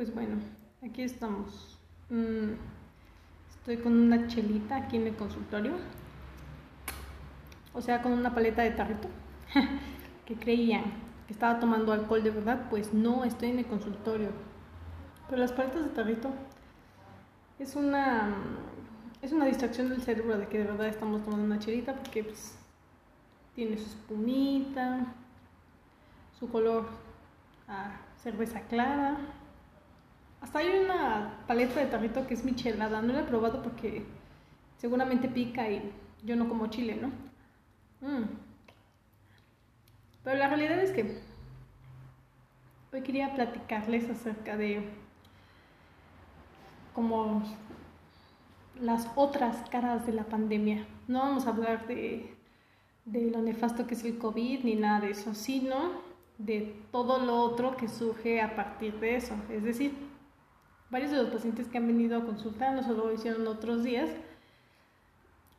Pues 0.00 0.14
bueno, 0.14 0.36
aquí 0.82 1.02
estamos. 1.02 1.78
Mm, 2.08 2.52
estoy 3.50 3.76
con 3.76 3.92
una 3.92 4.28
chelita 4.28 4.76
aquí 4.76 4.96
en 4.96 5.08
el 5.08 5.14
consultorio. 5.14 5.74
O 7.74 7.82
sea, 7.82 8.00
con 8.00 8.12
una 8.12 8.34
paleta 8.34 8.62
de 8.62 8.70
tarrito. 8.70 9.08
que 10.24 10.36
creían 10.36 10.84
que 11.26 11.34
estaba 11.34 11.60
tomando 11.60 11.92
alcohol 11.92 12.22
de 12.22 12.30
verdad. 12.30 12.70
Pues 12.70 12.94
no, 12.94 13.24
estoy 13.24 13.50
en 13.50 13.58
el 13.58 13.66
consultorio. 13.66 14.30
Pero 15.28 15.42
las 15.42 15.52
paletas 15.52 15.84
de 15.84 15.90
tarrito 15.90 16.30
es 17.58 17.76
una 17.76 18.36
es 19.20 19.32
una 19.32 19.44
distracción 19.44 19.90
del 19.90 20.00
cerebro 20.00 20.38
de 20.38 20.48
que 20.48 20.60
de 20.60 20.64
verdad 20.64 20.86
estamos 20.86 21.22
tomando 21.24 21.44
una 21.44 21.58
chelita 21.58 21.94
porque 21.94 22.24
pues, 22.24 22.56
tiene 23.54 23.76
su 23.76 23.84
espumita, 23.84 25.12
su 26.38 26.48
color 26.48 26.86
a 27.68 28.00
cerveza 28.16 28.62
clara. 28.62 29.18
Hasta 30.40 30.60
hay 30.60 30.68
una 30.84 31.44
paleta 31.46 31.80
de 31.80 31.86
tarrito 31.86 32.26
que 32.26 32.34
es 32.34 32.44
michelada, 32.44 33.02
no 33.02 33.12
la 33.12 33.20
he 33.20 33.24
probado 33.24 33.62
porque 33.62 34.04
seguramente 34.78 35.28
pica 35.28 35.68
y 35.68 35.92
yo 36.24 36.36
no 36.36 36.48
como 36.48 36.68
chile, 36.68 36.98
¿no? 37.00 37.08
Mm. 38.06 38.24
Pero 40.24 40.36
la 40.36 40.48
realidad 40.48 40.78
es 40.78 40.92
que 40.92 41.18
hoy 42.92 43.02
quería 43.02 43.34
platicarles 43.34 44.08
acerca 44.08 44.56
de 44.56 44.88
como 46.94 47.42
las 48.80 49.08
otras 49.14 49.68
caras 49.68 50.06
de 50.06 50.12
la 50.12 50.24
pandemia. 50.24 50.86
No 51.06 51.20
vamos 51.20 51.46
a 51.46 51.50
hablar 51.50 51.86
de, 51.86 52.34
de 53.04 53.30
lo 53.30 53.42
nefasto 53.42 53.86
que 53.86 53.94
es 53.94 54.04
el 54.04 54.18
COVID 54.18 54.64
ni 54.64 54.74
nada 54.74 55.00
de 55.00 55.10
eso, 55.10 55.34
sino 55.34 56.10
de 56.38 56.74
todo 56.90 57.24
lo 57.24 57.40
otro 57.42 57.76
que 57.76 57.88
surge 57.88 58.40
a 58.40 58.56
partir 58.56 58.98
de 59.00 59.16
eso. 59.16 59.34
Es 59.50 59.62
decir, 59.62 60.09
varios 60.90 61.10
de 61.10 61.18
los 61.18 61.30
pacientes 61.30 61.68
que 61.68 61.78
han 61.78 61.86
venido 61.86 62.18
a 62.18 62.24
consultarnos 62.24 62.86
o 62.88 62.92
lo 62.92 63.12
hicieron 63.12 63.46
otros 63.46 63.84
días, 63.84 64.10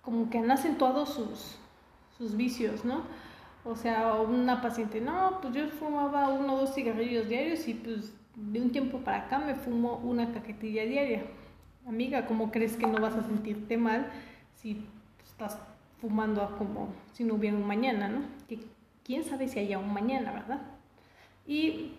como 0.01 0.29
que 0.29 0.39
han 0.39 0.51
acentuado 0.51 1.05
sus, 1.05 1.57
sus 2.17 2.35
vicios, 2.35 2.85
¿no? 2.85 3.03
O 3.63 3.75
sea, 3.75 4.15
una 4.21 4.61
paciente, 4.61 5.01
no, 5.01 5.39
pues 5.41 5.53
yo 5.53 5.67
fumaba 5.69 6.29
uno 6.29 6.55
o 6.55 6.61
dos 6.61 6.73
cigarrillos 6.73 7.29
diarios 7.29 7.67
y 7.67 7.75
pues 7.75 8.13
de 8.35 8.61
un 8.61 8.71
tiempo 8.71 8.99
para 8.99 9.25
acá 9.25 9.37
me 9.39 9.55
fumo 9.55 9.97
una 10.03 10.31
cajetilla 10.31 10.85
diaria 10.85 11.23
amiga, 11.87 12.25
¿cómo 12.25 12.51
crees 12.51 12.77
que 12.77 12.87
no 12.87 12.99
vas 12.99 13.15
a 13.15 13.23
sentirte 13.23 13.77
mal 13.77 14.11
si 14.55 14.85
estás 15.23 15.57
fumando 15.99 16.55
como 16.57 16.89
si 17.13 17.23
no 17.23 17.35
hubiera 17.35 17.57
un 17.57 17.65
mañana, 17.65 18.07
¿no? 18.07 18.21
Que 18.47 18.59
quién 19.03 19.23
sabe 19.23 19.47
si 19.47 19.59
haya 19.59 19.79
un 19.79 19.93
mañana, 19.93 20.31
¿verdad? 20.31 20.61
Y 21.47 21.93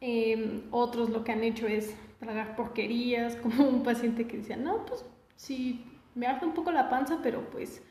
em, 0.00 0.62
otros 0.70 1.10
lo 1.10 1.24
que 1.24 1.32
han 1.32 1.42
hecho 1.42 1.66
es 1.66 1.94
tragar 2.18 2.56
porquerías, 2.56 3.36
como 3.42 3.68
un 3.68 3.82
paciente 3.82 4.26
que 4.26 4.38
decía, 4.38 4.56
no, 4.56 4.84
pues 4.86 5.04
sí, 5.36 5.84
me 6.14 6.26
arde 6.26 6.46
un 6.46 6.54
poco 6.54 6.72
la 6.72 6.88
panza, 6.88 7.20
pero 7.22 7.48
pues 7.50 7.82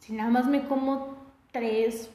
si 0.00 0.12
nada 0.12 0.30
más 0.30 0.46
me 0.46 0.66
como 0.66 1.16
tres 1.52 2.10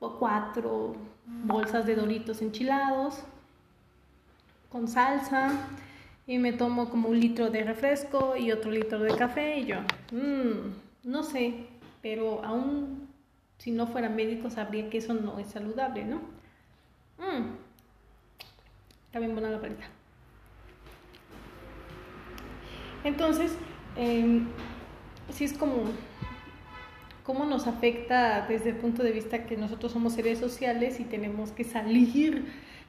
o 0.00 0.18
cuatro 0.18 0.94
bolsas 1.26 1.86
de 1.86 1.94
doritos 1.94 2.42
enchilados 2.42 3.20
con 4.70 4.88
salsa, 4.88 5.52
y 6.26 6.38
me 6.38 6.52
tomo 6.52 6.88
como 6.88 7.08
un 7.08 7.20
litro 7.20 7.50
de 7.50 7.64
refresco 7.64 8.36
y 8.36 8.50
otro 8.50 8.70
litro 8.70 8.98
de 8.98 9.14
café 9.14 9.58
y 9.58 9.66
yo, 9.66 9.76
mmm, 10.10 10.72
no 11.04 11.22
sé, 11.22 11.66
pero 12.02 12.42
aún 12.44 13.08
si 13.58 13.70
no 13.70 13.86
fuera 13.86 14.08
médico 14.08 14.50
sabría 14.50 14.88
que 14.88 14.98
eso 14.98 15.14
no 15.14 15.38
es 15.38 15.48
saludable, 15.48 16.04
¿no? 16.04 16.16
Mmm, 17.18 17.56
está 19.14 19.20
bien 19.20 19.32
buena 19.32 19.48
la 19.48 19.60
paleta. 19.60 19.84
Entonces, 23.04 23.52
eh, 23.96 24.40
sí 25.30 25.44
es 25.44 25.52
como 25.52 25.84
cómo 27.22 27.44
nos 27.44 27.68
afecta 27.68 28.44
desde 28.48 28.70
el 28.70 28.76
punto 28.76 29.04
de 29.04 29.12
vista 29.12 29.46
que 29.46 29.56
nosotros 29.56 29.92
somos 29.92 30.14
seres 30.14 30.40
sociales 30.40 30.98
y 30.98 31.04
tenemos 31.04 31.52
que 31.52 31.62
salir 31.62 32.44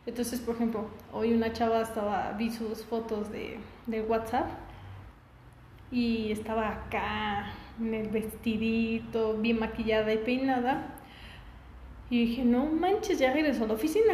entonces, 0.07 0.39
por 0.39 0.55
ejemplo, 0.55 0.87
hoy 1.13 1.31
una 1.31 1.53
chava 1.53 1.81
estaba, 1.81 2.31
vi 2.33 2.49
sus 2.49 2.83
fotos 2.83 3.27
de, 3.31 3.59
WhatsApp 4.01 4.49
y 5.91 6.31
estaba 6.31 6.69
acá 6.69 7.53
en 7.79 7.93
el 7.93 8.09
vestidito, 8.09 9.37
bien 9.37 9.59
maquillada 9.59 10.11
y 10.11 10.17
peinada. 10.17 10.95
Y 12.09 12.25
dije, 12.25 12.43
no 12.43 12.65
manches, 12.65 13.19
ya 13.19 13.31
regresó 13.31 13.65
a 13.65 13.67
la 13.67 13.73
oficina. 13.73 14.13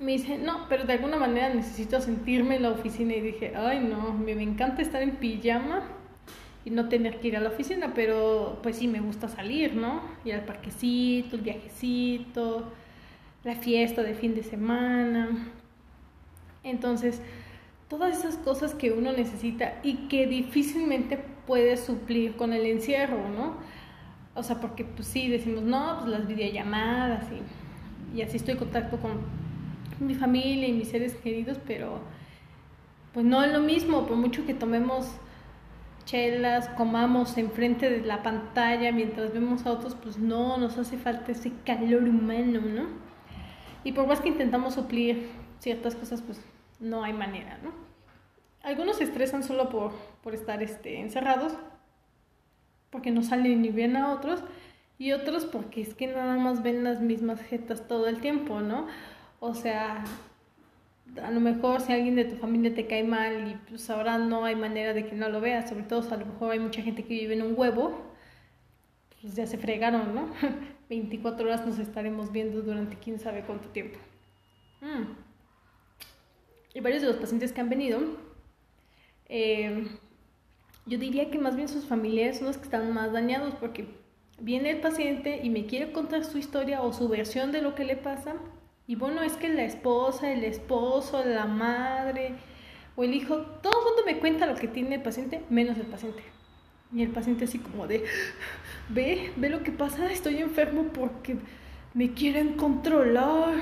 Me 0.00 0.12
dice, 0.12 0.38
no, 0.38 0.66
pero 0.68 0.84
de 0.84 0.94
alguna 0.94 1.16
manera 1.16 1.52
necesito 1.52 2.00
sentirme 2.00 2.56
en 2.56 2.62
la 2.62 2.70
oficina. 2.70 3.14
Y 3.14 3.20
dije, 3.20 3.52
ay, 3.54 3.80
no, 3.80 4.14
me, 4.14 4.34
me 4.34 4.42
encanta 4.42 4.82
estar 4.82 5.02
en 5.02 5.16
pijama 5.16 5.82
y 6.64 6.70
no 6.70 6.88
tener 6.88 7.20
que 7.20 7.28
ir 7.28 7.36
a 7.36 7.40
la 7.40 7.50
oficina, 7.50 7.92
pero 7.94 8.58
pues 8.62 8.76
sí, 8.76 8.88
me 8.88 9.00
gusta 9.00 9.28
salir, 9.28 9.74
¿no? 9.74 10.02
Ir 10.24 10.34
al 10.34 10.44
parquecito, 10.44 11.36
el 11.36 11.42
viajecito 11.42 12.72
la 13.44 13.54
fiesta 13.54 14.02
de 14.02 14.14
fin 14.14 14.34
de 14.34 14.42
semana. 14.42 15.28
Entonces, 16.62 17.20
todas 17.88 18.18
esas 18.18 18.36
cosas 18.36 18.74
que 18.74 18.92
uno 18.92 19.12
necesita 19.12 19.78
y 19.82 20.08
que 20.08 20.26
difícilmente 20.26 21.18
puede 21.46 21.76
suplir 21.76 22.36
con 22.36 22.52
el 22.52 22.66
encierro, 22.66 23.28
¿no? 23.28 23.56
O 24.34 24.42
sea, 24.42 24.60
porque 24.60 24.84
pues 24.84 25.08
sí, 25.08 25.28
decimos, 25.28 25.62
no, 25.62 25.98
pues 25.98 26.10
las 26.10 26.26
videollamadas 26.26 27.24
y, 27.32 28.18
y 28.18 28.22
así 28.22 28.36
estoy 28.36 28.52
en 28.52 28.58
contacto 28.58 28.98
con 28.98 29.39
mi 29.98 30.14
familia 30.14 30.68
y 30.68 30.72
mis 30.72 30.88
seres 30.88 31.14
queridos, 31.14 31.58
pero 31.66 32.00
pues 33.12 33.26
no 33.26 33.42
es 33.42 33.52
lo 33.52 33.60
mismo, 33.60 34.06
por 34.06 34.16
mucho 34.16 34.46
que 34.46 34.54
tomemos 34.54 35.10
chelas, 36.04 36.68
comamos 36.70 37.36
enfrente 37.38 37.90
de 37.90 38.00
la 38.04 38.22
pantalla 38.22 38.92
mientras 38.92 39.32
vemos 39.32 39.66
a 39.66 39.72
otros, 39.72 39.94
pues 39.94 40.18
no, 40.18 40.56
nos 40.56 40.78
hace 40.78 40.96
falta 40.96 41.32
ese 41.32 41.52
calor 41.64 42.04
humano, 42.04 42.60
¿no? 42.60 42.86
Y 43.84 43.92
por 43.92 44.06
más 44.06 44.20
que 44.20 44.28
intentamos 44.28 44.74
suplir 44.74 45.28
ciertas 45.58 45.94
cosas, 45.94 46.22
pues 46.22 46.40
no 46.78 47.04
hay 47.04 47.12
manera, 47.12 47.58
¿no? 47.62 47.72
Algunos 48.62 48.96
se 48.96 49.04
estresan 49.04 49.42
solo 49.42 49.68
por, 49.70 49.92
por 50.22 50.34
estar 50.34 50.62
este, 50.62 51.00
encerrados, 51.00 51.52
porque 52.90 53.10
no 53.10 53.22
salen 53.22 53.62
ni 53.62 53.70
ven 53.70 53.96
a 53.96 54.12
otros, 54.12 54.42
y 54.98 55.12
otros 55.12 55.46
porque 55.46 55.80
es 55.80 55.94
que 55.94 56.08
nada 56.08 56.36
más 56.36 56.62
ven 56.62 56.84
las 56.84 57.00
mismas 57.00 57.40
jetas 57.40 57.88
todo 57.88 58.06
el 58.06 58.20
tiempo, 58.20 58.60
¿no? 58.60 58.86
O 59.40 59.54
sea, 59.54 60.04
a 61.22 61.30
lo 61.30 61.40
mejor 61.40 61.80
si 61.80 61.92
alguien 61.92 62.14
de 62.14 62.24
tu 62.24 62.36
familia 62.36 62.74
te 62.74 62.86
cae 62.86 63.02
mal 63.02 63.48
y 63.48 63.54
pues 63.68 63.88
ahora 63.90 64.18
no 64.18 64.44
hay 64.44 64.54
manera 64.54 64.92
de 64.92 65.06
que 65.06 65.16
no 65.16 65.28
lo 65.28 65.40
veas, 65.40 65.68
sobre 65.68 65.84
todo 65.84 66.08
a 66.08 66.16
lo 66.16 66.26
mejor 66.26 66.52
hay 66.52 66.58
mucha 66.60 66.82
gente 66.82 67.04
que 67.04 67.14
vive 67.14 67.34
en 67.34 67.42
un 67.42 67.54
huevo, 67.58 68.12
pues 69.20 69.34
ya 69.34 69.46
se 69.46 69.58
fregaron, 69.58 70.14
¿no? 70.14 70.30
24 70.88 71.46
horas 71.46 71.66
nos 71.66 71.78
estaremos 71.78 72.32
viendo 72.32 72.62
durante 72.62 72.96
quién 72.96 73.18
sabe 73.18 73.42
cuánto 73.42 73.68
tiempo. 73.70 73.98
Mm. 74.80 75.12
Y 76.74 76.80
varios 76.80 77.02
de 77.02 77.08
los 77.08 77.16
pacientes 77.16 77.52
que 77.52 77.60
han 77.60 77.68
venido, 77.68 78.00
eh, 79.28 79.86
yo 80.86 80.98
diría 80.98 81.30
que 81.30 81.38
más 81.38 81.56
bien 81.56 81.68
sus 81.68 81.84
familiares 81.84 82.38
son 82.38 82.46
los 82.46 82.56
que 82.56 82.64
están 82.64 82.92
más 82.92 83.12
dañados 83.12 83.54
porque 83.54 83.86
viene 84.38 84.70
el 84.70 84.80
paciente 84.80 85.40
y 85.42 85.50
me 85.50 85.66
quiere 85.66 85.92
contar 85.92 86.24
su 86.24 86.38
historia 86.38 86.82
o 86.82 86.92
su 86.92 87.08
versión 87.08 87.52
de 87.52 87.62
lo 87.62 87.74
que 87.74 87.84
le 87.84 87.96
pasa. 87.96 88.36
Y 88.90 88.96
bueno, 88.96 89.22
es 89.22 89.34
que 89.34 89.48
la 89.48 89.62
esposa, 89.62 90.32
el 90.32 90.42
esposo, 90.42 91.24
la 91.24 91.46
madre 91.46 92.32
o 92.96 93.04
el 93.04 93.14
hijo, 93.14 93.36
todo 93.62 93.72
el 93.78 93.84
mundo 93.84 94.02
me 94.04 94.18
cuenta 94.18 94.46
lo 94.46 94.56
que 94.56 94.66
tiene 94.66 94.96
el 94.96 95.02
paciente, 95.02 95.44
menos 95.48 95.78
el 95.78 95.86
paciente. 95.86 96.24
Y 96.92 97.04
el 97.04 97.10
paciente 97.10 97.44
así 97.44 97.60
como 97.60 97.86
de, 97.86 98.02
ve, 98.88 99.30
ve 99.36 99.48
lo 99.48 99.62
que 99.62 99.70
pasa, 99.70 100.10
estoy 100.10 100.38
enfermo 100.38 100.86
porque 100.92 101.36
me 101.94 102.14
quieren 102.14 102.54
controlar. 102.54 103.60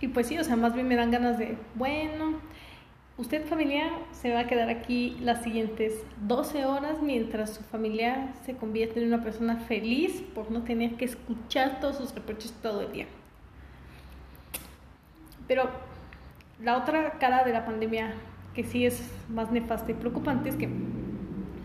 Y 0.00 0.06
pues 0.06 0.28
sí, 0.28 0.38
o 0.38 0.44
sea, 0.44 0.54
más 0.54 0.72
bien 0.72 0.86
me 0.86 0.94
dan 0.94 1.10
ganas 1.10 1.36
de, 1.36 1.58
bueno, 1.74 2.40
usted 3.18 3.44
familiar 3.44 3.90
se 4.12 4.32
va 4.32 4.38
a 4.38 4.46
quedar 4.46 4.68
aquí 4.68 5.16
las 5.20 5.42
siguientes 5.42 5.94
12 6.28 6.64
horas 6.64 7.02
mientras 7.02 7.54
su 7.54 7.64
familiar 7.64 8.34
se 8.46 8.54
convierte 8.54 9.00
en 9.00 9.08
una 9.08 9.24
persona 9.24 9.56
feliz 9.56 10.22
por 10.32 10.52
no 10.52 10.62
tener 10.62 10.94
que 10.94 11.06
escuchar 11.06 11.80
todos 11.80 11.96
sus 11.96 12.14
reproches 12.14 12.52
todo 12.62 12.82
el 12.82 12.92
día. 12.92 13.06
Pero 15.50 15.64
la 16.62 16.76
otra 16.76 17.18
cara 17.18 17.42
de 17.42 17.52
la 17.52 17.64
pandemia 17.64 18.14
que 18.54 18.62
sí 18.62 18.86
es 18.86 19.02
más 19.28 19.50
nefasta 19.50 19.90
y 19.90 19.94
preocupante 19.94 20.48
es 20.48 20.54
que 20.54 20.68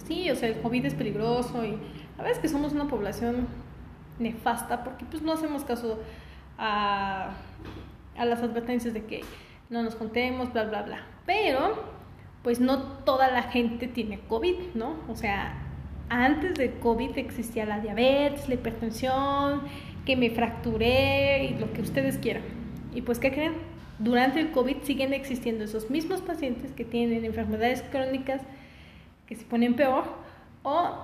sí, 0.08 0.32
o 0.32 0.36
sea, 0.36 0.50
el 0.50 0.60
COVID 0.60 0.88
es 0.88 0.96
peligroso 0.96 1.64
y 1.64 1.74
la 2.18 2.24
verdad 2.24 2.32
es 2.32 2.40
que 2.40 2.48
somos 2.48 2.74
una 2.74 2.88
población 2.88 3.48
nefasta 4.18 4.84
porque 4.84 5.06
pues 5.06 5.22
no 5.22 5.34
hacemos 5.34 5.64
caso 5.66 6.00
a, 6.58 7.34
a 8.18 8.26
las 8.26 8.42
advertencias 8.42 8.92
de 8.92 9.06
que 9.06 9.22
no 9.70 9.84
nos 9.84 9.94
contemos, 9.94 10.52
bla, 10.52 10.64
bla, 10.64 10.82
bla. 10.82 11.04
Pero, 11.28 11.84
pues 12.42 12.60
no 12.60 12.80
toda 12.82 13.30
la 13.30 13.44
gente 13.44 13.88
tiene 13.88 14.20
COVID, 14.22 14.74
¿no? 14.74 14.96
O 15.10 15.16
sea, 15.16 15.62
antes 16.10 16.56
de 16.56 16.72
COVID 16.80 17.20
existía 17.20 17.68
la 17.68 17.82
diabetes, 17.82 18.50
la 18.50 18.56
hipertensión, 18.56 19.62
que 20.08 20.16
me 20.16 20.32
fracturé 20.32 21.46
y 21.46 21.60
lo 21.60 21.72
que 21.72 21.84
ustedes 21.84 22.18
quieran. 22.18 22.66
Y 22.96 23.02
pues, 23.02 23.20
¿qué 23.20 23.32
creen? 23.32 23.75
Durante 24.00 24.40
el 24.40 24.52
COVID 24.52 24.84
siguen 24.84 25.14
existiendo 25.14 25.64
esos 25.64 25.90
mismos 25.90 26.22
pacientes 26.22 26.72
que 26.72 26.86
tienen 26.86 27.26
enfermedades 27.26 27.82
crónicas 27.84 28.42
que 29.28 29.36
se 29.36 29.46
ponen 29.46 29.76
peor 29.76 30.04
o 30.64 30.96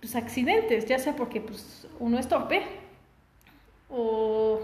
pues, 0.00 0.16
accidentes, 0.16 0.86
ya 0.86 0.98
sea 0.98 1.14
porque 1.14 1.40
pues, 1.40 1.86
uno 1.98 2.18
es 2.18 2.28
torpe 2.28 2.62
o 3.90 4.60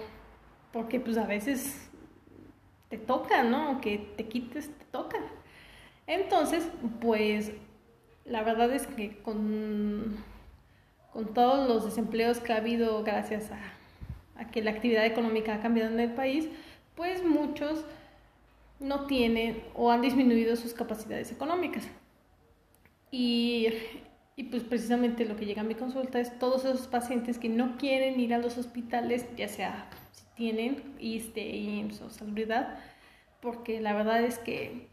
porque 0.72 1.00
pues 1.00 1.16
a 1.18 1.26
veces 1.26 1.88
te 2.88 2.98
toca, 2.98 3.42
¿no? 3.42 3.80
Que 3.80 3.98
te 4.16 4.26
quites, 4.26 4.68
te 4.76 4.84
toca. 4.86 5.18
Entonces, 6.06 6.68
pues 7.00 7.52
la 8.24 8.42
verdad 8.42 8.72
es 8.72 8.86
que 8.86 9.18
con, 9.18 10.16
con 11.12 11.32
todos 11.32 11.68
los 11.68 11.84
desempleos 11.84 12.40
que 12.40 12.52
ha 12.52 12.56
habido 12.56 13.04
gracias 13.04 13.50
a 14.36 14.50
que 14.50 14.62
la 14.62 14.72
actividad 14.72 15.06
económica 15.06 15.54
ha 15.54 15.60
cambiado 15.60 15.92
en 15.92 16.00
el 16.00 16.12
país, 16.12 16.48
pues 16.94 17.24
muchos 17.24 17.84
no 18.80 19.06
tienen 19.06 19.62
o 19.74 19.90
han 19.90 20.02
disminuido 20.02 20.56
sus 20.56 20.74
capacidades 20.74 21.32
económicas. 21.32 21.84
Y, 23.10 23.68
y, 24.36 24.44
pues 24.44 24.64
precisamente 24.64 25.24
lo 25.24 25.36
que 25.36 25.46
llega 25.46 25.62
a 25.62 25.64
mi 25.64 25.76
consulta 25.76 26.18
es 26.18 26.38
todos 26.38 26.64
esos 26.64 26.88
pacientes 26.88 27.38
que 27.38 27.48
no 27.48 27.76
quieren 27.76 28.18
ir 28.18 28.34
a 28.34 28.38
los 28.38 28.58
hospitales, 28.58 29.24
ya 29.36 29.48
sea 29.48 29.88
si 30.10 30.24
tienen 30.34 30.94
ISTE, 30.98 31.48
IMSS 31.56 32.00
o 32.02 32.10
salubridad, 32.10 32.78
porque 33.40 33.80
la 33.80 33.92
verdad 33.94 34.22
es 34.24 34.38
que 34.38 34.88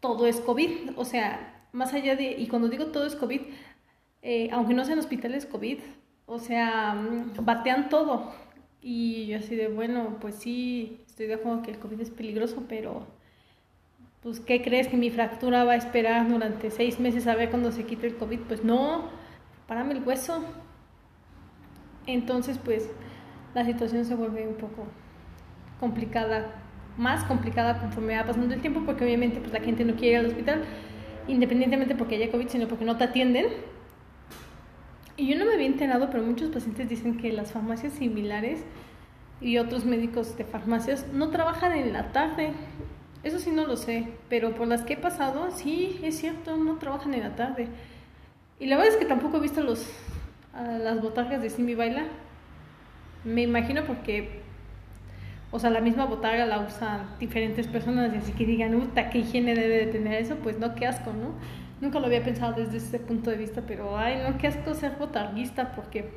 todo 0.00 0.26
es 0.26 0.40
COVID, 0.40 0.96
o 0.96 1.04
sea, 1.04 1.66
más 1.72 1.92
allá 1.92 2.16
de, 2.16 2.32
y 2.32 2.48
cuando 2.48 2.68
digo 2.68 2.86
todo 2.86 3.06
es 3.06 3.14
COVID, 3.14 3.42
eh, 4.22 4.48
aunque 4.52 4.74
no 4.74 4.84
sean 4.84 4.98
hospitales 4.98 5.46
COVID, 5.46 5.78
o 6.26 6.38
sea, 6.38 6.94
mm, 6.94 7.44
batean 7.44 7.88
todo. 7.88 8.32
Y 8.82 9.26
yo 9.26 9.38
así 9.38 9.56
de, 9.56 9.68
bueno, 9.68 10.16
pues 10.20 10.36
sí, 10.36 11.00
estoy 11.06 11.26
de 11.26 11.34
acuerdo 11.34 11.62
que 11.62 11.70
el 11.70 11.78
COVID 11.78 12.00
es 12.00 12.10
peligroso, 12.10 12.64
pero 12.68 13.06
pues 14.22 14.40
¿qué 14.40 14.62
crees 14.62 14.88
que 14.88 14.96
mi 14.96 15.10
fractura 15.10 15.64
va 15.64 15.72
a 15.72 15.76
esperar 15.76 16.28
durante 16.28 16.70
seis 16.70 17.00
meses 17.00 17.26
a 17.26 17.34
ver 17.34 17.50
cuando 17.50 17.72
se 17.72 17.84
quite 17.84 18.06
el 18.06 18.16
COVID? 18.16 18.40
Pues 18.40 18.64
no, 18.64 19.08
párame 19.66 19.94
el 19.94 20.02
hueso. 20.02 20.44
Entonces 22.06 22.58
pues 22.58 22.90
la 23.54 23.64
situación 23.64 24.04
se 24.04 24.14
vuelve 24.14 24.46
un 24.46 24.54
poco 24.54 24.86
complicada, 25.78 26.54
más 26.96 27.24
complicada 27.24 27.80
conforme 27.80 28.16
va 28.16 28.24
pasando 28.24 28.54
el 28.54 28.60
tiempo, 28.60 28.82
porque 28.84 29.04
obviamente 29.04 29.40
pues 29.40 29.52
la 29.52 29.60
gente 29.60 29.84
no 29.84 29.94
quiere 29.94 30.12
ir 30.12 30.18
al 30.18 30.26
hospital, 30.26 30.64
independientemente 31.28 31.94
porque 31.94 32.16
haya 32.16 32.30
COVID, 32.30 32.48
sino 32.48 32.68
porque 32.68 32.84
no 32.84 32.96
te 32.96 33.04
atienden. 33.04 33.46
Y 35.20 35.26
yo 35.26 35.36
no 35.36 35.44
me 35.44 35.52
había 35.52 35.66
enterado, 35.66 36.08
pero 36.10 36.22
muchos 36.22 36.48
pacientes 36.48 36.88
dicen 36.88 37.18
que 37.18 37.30
las 37.30 37.52
farmacias 37.52 37.92
similares 37.92 38.64
y 39.42 39.58
otros 39.58 39.84
médicos 39.84 40.34
de 40.38 40.46
farmacias 40.46 41.08
no 41.12 41.28
trabajan 41.28 41.72
en 41.72 41.92
la 41.92 42.10
tarde. 42.10 42.52
Eso 43.22 43.38
sí 43.38 43.50
no 43.50 43.66
lo 43.66 43.76
sé, 43.76 44.06
pero 44.30 44.54
por 44.54 44.66
las 44.66 44.80
que 44.80 44.94
he 44.94 44.96
pasado, 44.96 45.50
sí, 45.50 46.00
es 46.02 46.16
cierto, 46.18 46.56
no 46.56 46.78
trabajan 46.78 47.12
en 47.12 47.20
la 47.20 47.36
tarde. 47.36 47.68
Y 48.58 48.64
la 48.64 48.78
verdad 48.78 48.94
es 48.94 48.98
que 48.98 49.04
tampoco 49.04 49.36
he 49.36 49.40
visto 49.40 49.62
los, 49.62 49.86
las 50.54 51.02
botargas 51.02 51.42
de 51.42 51.50
Simi 51.50 51.74
Baila. 51.74 52.04
Me 53.22 53.42
imagino 53.42 53.84
porque, 53.84 54.40
o 55.50 55.58
sea, 55.58 55.68
la 55.68 55.82
misma 55.82 56.06
botarga 56.06 56.46
la 56.46 56.60
usan 56.60 57.06
diferentes 57.20 57.66
personas 57.66 58.14
y 58.14 58.16
así 58.16 58.32
que 58.32 58.46
digan, 58.46 58.74
uta, 58.74 59.10
qué 59.10 59.18
higiene 59.18 59.54
debe 59.54 59.84
de 59.84 59.92
tener 59.92 60.14
eso, 60.14 60.36
pues 60.36 60.58
no, 60.58 60.74
qué 60.74 60.86
asco, 60.86 61.12
¿no? 61.12 61.34
Nunca 61.80 61.98
lo 61.98 62.06
había 62.06 62.22
pensado 62.22 62.52
desde 62.52 62.76
ese 62.76 62.98
punto 62.98 63.30
de 63.30 63.36
vista, 63.36 63.62
pero, 63.66 63.96
ay, 63.96 64.20
no, 64.22 64.36
qué 64.36 64.48
asco 64.48 64.74
ser 64.74 64.96
botarguista 64.98 65.72
porque, 65.72 66.10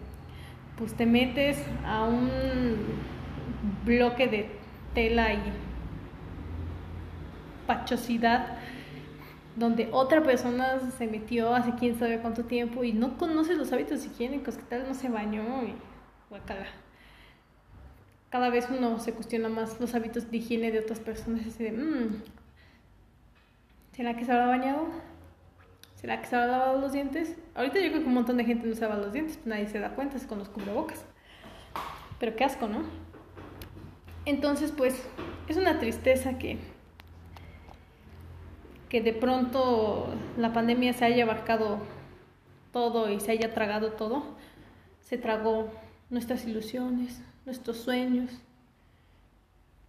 pues 0.78 0.94
te 0.94 1.06
metes 1.06 1.64
a 1.86 2.04
un 2.04 2.30
bloque 3.86 4.28
de 4.28 4.50
tela 4.94 5.34
y 5.34 5.40
pachosidad 7.66 8.58
donde 9.56 9.88
otra 9.92 10.24
persona 10.24 10.80
se 10.98 11.08
metió 11.08 11.54
hace 11.54 11.74
quién 11.76 11.98
sabe 11.98 12.20
cuánto 12.20 12.46
tiempo 12.46 12.84
y 12.84 12.92
no 12.92 13.18
conoce 13.18 13.56
los 13.56 13.72
hábitos 13.72 14.06
higiénicos, 14.06 14.58
que 14.58 14.64
tal 14.64 14.88
no 14.88 14.94
se 14.96 15.10
bañó 15.10 15.64
y 15.64 15.76
guacala. 16.30 16.66
Cada 18.30 18.50
vez 18.50 18.68
uno 18.70 19.00
se 19.00 19.14
cuestiona 19.14 19.48
más 19.50 19.80
los 19.80 19.94
hábitos 19.94 20.32
de 20.32 20.38
higiene 20.38 20.72
de 20.72 20.80
otras 20.80 21.00
personas 21.00 21.60
y 21.60 21.64
de, 21.64 21.72
mmm, 21.72 22.22
¿será 23.92 24.16
que 24.16 24.26
se 24.26 24.32
habrá 24.32 24.48
bañado? 24.48 24.88
¿Será 26.04 26.20
que 26.20 26.28
se 26.28 26.36
habrá 26.36 26.58
lavado 26.58 26.82
los 26.82 26.92
dientes? 26.92 27.38
Ahorita 27.56 27.80
yo 27.80 27.88
creo 27.88 28.02
que 28.02 28.08
un 28.10 28.14
montón 28.14 28.36
de 28.36 28.44
gente 28.44 28.68
no 28.68 28.76
se 28.76 28.82
lava 28.82 28.98
los 28.98 29.14
dientes, 29.14 29.38
pues 29.38 29.48
nadie 29.48 29.68
se 29.68 29.80
da 29.80 29.96
cuenta, 29.96 30.18
es 30.18 30.28
con 30.28 30.38
los 30.38 30.50
cubrebocas. 30.50 31.06
Pero 32.20 32.36
qué 32.36 32.44
asco, 32.44 32.68
¿no? 32.68 32.82
Entonces, 34.26 34.74
pues, 34.74 35.02
es 35.48 35.56
una 35.56 35.80
tristeza 35.80 36.38
que, 36.38 36.58
que 38.90 39.00
de 39.00 39.14
pronto 39.14 40.14
la 40.36 40.52
pandemia 40.52 40.92
se 40.92 41.06
haya 41.06 41.24
abarcado 41.24 41.80
todo 42.74 43.10
y 43.10 43.22
se 43.22 43.32
haya 43.32 43.54
tragado 43.54 43.94
todo. 43.94 44.26
Se 45.00 45.18
tragó 45.18 45.72
nuestras 46.10 46.46
ilusiones, 46.46 47.22
nuestros 47.46 47.78
sueños, 47.78 48.30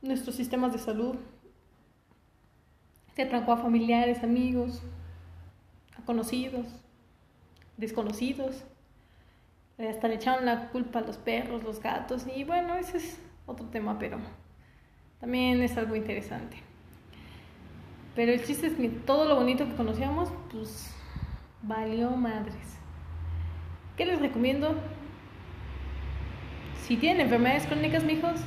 nuestros 0.00 0.36
sistemas 0.36 0.72
de 0.74 0.78
salud. 0.78 1.16
Se 3.16 3.26
tragó 3.26 3.54
a 3.54 3.56
familiares, 3.56 4.22
amigos, 4.22 4.80
a 4.80 5.03
conocidos, 6.04 6.66
desconocidos. 7.76 8.64
Hasta 9.78 10.08
le 10.08 10.14
echaron 10.14 10.46
la 10.46 10.68
culpa 10.68 11.00
a 11.00 11.02
los 11.02 11.16
perros, 11.16 11.64
los 11.64 11.80
gatos 11.80 12.26
y 12.34 12.44
bueno, 12.44 12.76
ese 12.76 12.98
es 12.98 13.20
otro 13.46 13.66
tema, 13.66 13.98
pero 13.98 14.18
también 15.20 15.62
es 15.62 15.76
algo 15.76 15.96
interesante. 15.96 16.56
Pero 18.14 18.32
el 18.32 18.44
chiste 18.44 18.68
es 18.68 18.74
que 18.74 18.88
todo 18.88 19.24
lo 19.24 19.34
bonito 19.34 19.66
que 19.66 19.74
conocíamos, 19.74 20.30
pues 20.52 20.94
valió 21.62 22.10
madres. 22.10 22.78
¿Qué 23.96 24.06
les 24.06 24.20
recomiendo? 24.20 24.74
Si 26.82 26.96
tienen 26.96 27.22
enfermedades 27.22 27.66
crónicas, 27.66 28.04
mijos, 28.04 28.40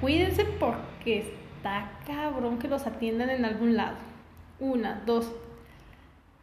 cuídense 0.00 0.44
porque 0.44 1.20
está 1.56 1.92
cabrón 2.06 2.58
que 2.58 2.68
los 2.68 2.86
atiendan 2.86 3.30
en 3.30 3.44
algún 3.44 3.76
lado. 3.76 3.96
Una, 4.58 5.02
dos, 5.06 5.32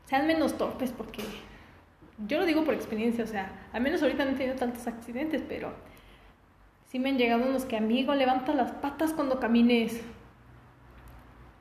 sean 0.10 0.26
menos 0.26 0.58
torpes 0.58 0.92
porque 0.92 1.22
yo 2.28 2.40
lo 2.40 2.46
digo 2.48 2.66
por 2.66 2.74
experiencia, 2.74 3.24
o 3.24 3.28
sea, 3.28 3.68
al 3.72 3.82
menos 3.82 4.02
ahorita 4.02 4.26
no 4.26 4.32
he 4.32 4.34
tenido 4.34 4.56
tantos 4.56 4.88
accidentes, 4.88 5.44
pero 5.48 5.72
sí 6.88 6.98
me 6.98 7.10
han 7.10 7.20
llegado 7.20 7.48
unos 7.48 7.66
que 7.66 7.78
amigo, 7.78 8.16
levanta 8.16 8.56
las 8.56 8.72
patas 8.72 9.14
cuando 9.14 9.40
camines. 9.40 10.02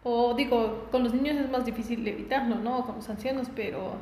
O 0.02 0.32
digo, 0.32 0.88
con 0.90 1.04
los 1.04 1.12
niños 1.12 1.36
es 1.36 1.50
más 1.50 1.66
difícil 1.66 2.06
evitarlo, 2.08 2.54
¿no? 2.54 2.86
Con 2.86 2.96
los 2.96 3.10
ancianos, 3.10 3.50
pero 3.54 3.96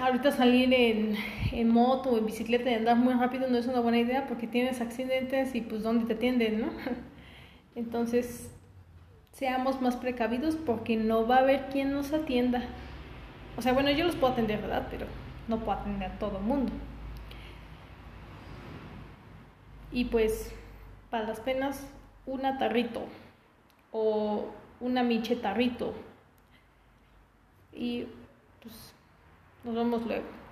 ahorita 0.00 0.30
salir 0.30 0.72
en, 0.72 1.16
en 1.50 1.68
moto 1.68 2.10
o 2.10 2.18
en 2.18 2.26
bicicleta 2.26 2.70
y 2.70 2.74
andar 2.74 2.96
muy 2.96 3.14
rápido 3.14 3.48
no 3.48 3.58
es 3.58 3.66
una 3.66 3.80
buena 3.80 3.98
idea 3.98 4.28
porque 4.28 4.46
tienes 4.46 4.80
accidentes 4.80 5.54
y 5.56 5.62
pues 5.62 5.82
dónde 5.82 6.06
te 6.06 6.14
atienden, 6.14 6.60
¿no? 6.60 6.68
Entonces, 7.74 8.55
seamos 9.36 9.82
más 9.82 9.96
precavidos 9.96 10.56
porque 10.56 10.96
no 10.96 11.26
va 11.26 11.36
a 11.36 11.40
haber 11.40 11.66
quien 11.66 11.92
nos 11.92 12.12
atienda. 12.12 12.62
O 13.58 13.62
sea, 13.62 13.74
bueno, 13.74 13.90
yo 13.90 14.06
los 14.06 14.16
puedo 14.16 14.32
atender, 14.32 14.62
¿verdad? 14.62 14.88
Pero 14.90 15.06
no 15.46 15.58
puedo 15.58 15.78
atender 15.78 16.10
a 16.10 16.18
todo 16.18 16.38
el 16.38 16.44
mundo. 16.44 16.72
Y 19.92 20.06
pues 20.06 20.52
para 21.10 21.26
las 21.26 21.40
penas, 21.40 21.86
una 22.24 22.58
tarrito 22.58 23.04
o 23.92 24.46
una 24.80 25.02
miche 25.02 25.36
tarrito. 25.36 25.92
Y 27.74 28.06
pues 28.62 28.94
nos 29.64 29.74
vemos 29.74 30.06
luego. 30.06 30.45